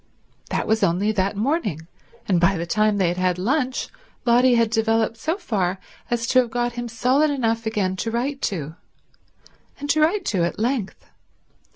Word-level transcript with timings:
That 0.49 0.65
was 0.65 0.81
only 0.81 1.11
that 1.11 1.35
morning; 1.37 1.87
and 2.27 2.41
by 2.41 2.57
the 2.57 2.65
time 2.65 2.97
they 2.97 3.09
had 3.09 3.17
had 3.17 3.37
lunch 3.37 3.87
Lotty 4.25 4.55
had 4.55 4.71
developed 4.71 5.15
so 5.17 5.37
far 5.37 5.77
as 6.09 6.25
to 6.29 6.39
have 6.39 6.49
got 6.49 6.73
him 6.73 6.87
solid 6.87 7.29
enough 7.29 7.67
again 7.67 7.95
to 7.97 8.09
write 8.09 8.41
to, 8.49 8.73
and 9.79 9.91
to 9.91 10.01
write 10.01 10.25
to 10.25 10.43
at 10.43 10.57
length. 10.57 11.05